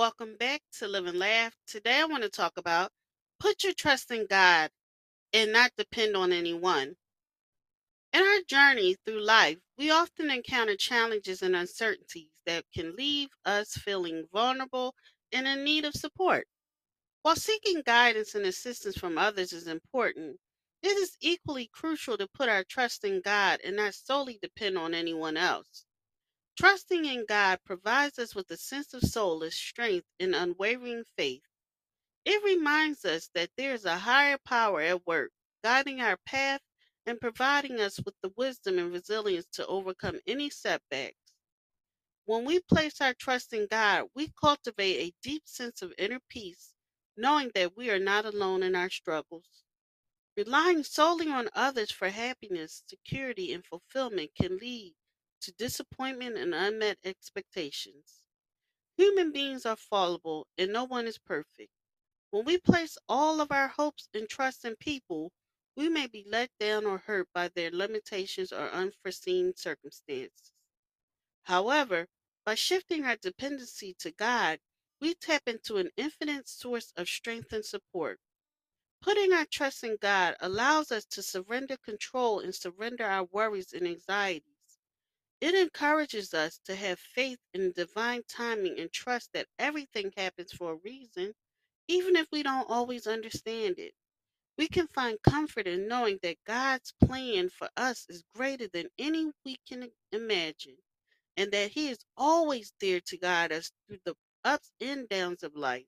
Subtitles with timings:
[0.00, 1.54] Welcome back to Live and Laugh.
[1.66, 2.90] Today I want to talk about
[3.38, 4.70] put your trust in God
[5.34, 6.96] and not depend on anyone.
[8.14, 13.72] In our journey through life, we often encounter challenges and uncertainties that can leave us
[13.72, 14.94] feeling vulnerable
[15.32, 16.46] and in need of support.
[17.20, 20.38] While seeking guidance and assistance from others is important,
[20.82, 24.94] it is equally crucial to put our trust in God and not solely depend on
[24.94, 25.84] anyone else.
[26.60, 31.40] Trusting in God provides us with a sense of solace, strength, and unwavering faith.
[32.26, 35.30] It reminds us that there is a higher power at work,
[35.64, 36.60] guiding our path
[37.06, 41.16] and providing us with the wisdom and resilience to overcome any setbacks.
[42.26, 46.74] When we place our trust in God, we cultivate a deep sense of inner peace,
[47.16, 49.64] knowing that we are not alone in our struggles.
[50.36, 54.94] Relying solely on others for happiness, security, and fulfillment can lead
[55.40, 58.26] to disappointment and unmet expectations.
[58.96, 61.72] Human beings are fallible and no one is perfect.
[62.30, 65.32] When we place all of our hopes and trust in people,
[65.76, 70.52] we may be let down or hurt by their limitations or unforeseen circumstances.
[71.44, 72.06] However,
[72.44, 74.60] by shifting our dependency to God,
[75.00, 78.20] we tap into an infinite source of strength and support.
[79.02, 83.88] Putting our trust in God allows us to surrender control and surrender our worries and
[83.88, 84.59] anxieties.
[85.40, 90.72] It encourages us to have faith in divine timing and trust that everything happens for
[90.72, 91.34] a reason,
[91.88, 93.94] even if we don't always understand it.
[94.58, 99.32] We can find comfort in knowing that God's plan for us is greater than any
[99.44, 100.78] we can imagine,
[101.36, 105.56] and that He is always there to guide us through the ups and downs of
[105.56, 105.86] life.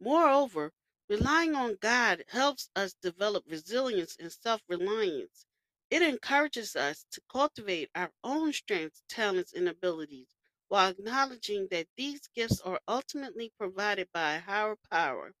[0.00, 0.72] Moreover,
[1.08, 5.46] relying on God helps us develop resilience and self reliance.
[5.90, 10.34] It encourages us to cultivate our own strengths, talents, and abilities
[10.68, 15.34] while acknowledging that these gifts are ultimately provided by a higher power.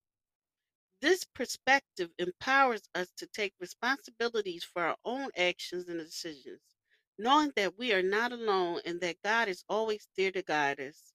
[1.00, 6.62] This perspective empowers us to take responsibilities for our own actions and decisions,
[7.18, 11.12] knowing that we are not alone and that God is always there to guide us.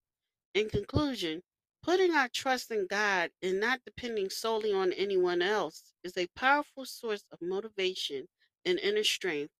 [0.54, 1.44] In conclusion,
[1.82, 6.86] putting our trust in God and not depending solely on anyone else is a powerful
[6.86, 8.28] source of motivation
[8.66, 9.54] and inner strength.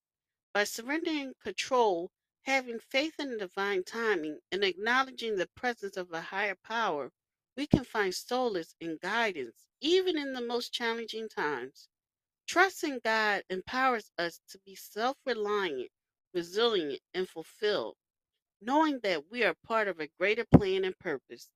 [0.54, 2.12] By surrendering control,
[2.44, 7.12] having faith in divine timing, and acknowledging the presence of a higher power,
[7.56, 11.90] we can find solace and guidance even in the most challenging times.
[12.48, 15.92] Trusting God empowers us to be self reliant,
[16.34, 17.98] resilient, and fulfilled,
[18.62, 21.50] knowing that we are part of a greater plan and purpose.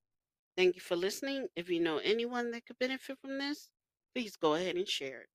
[0.57, 1.49] Thank you for listening.
[1.55, 3.69] If you know anyone that could benefit from this,
[4.13, 5.29] please go ahead and share it.